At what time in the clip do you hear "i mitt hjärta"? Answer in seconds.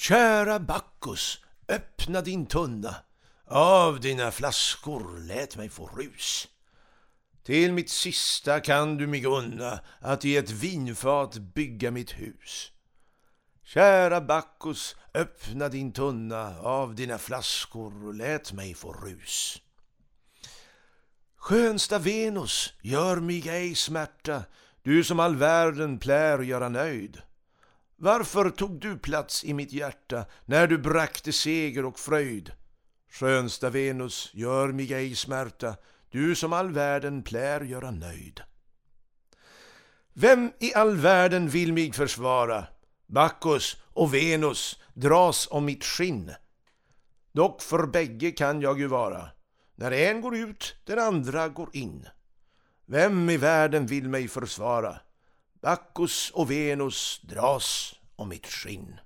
29.44-30.24